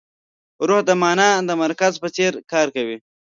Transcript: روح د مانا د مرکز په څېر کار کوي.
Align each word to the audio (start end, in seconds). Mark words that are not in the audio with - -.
روح 0.67 0.79
د 0.89 0.91
مانا 1.01 1.29
د 1.47 1.51
مرکز 1.63 1.93
په 2.01 2.07
څېر 2.15 2.31
کار 2.51 2.67
کوي. 2.75 2.97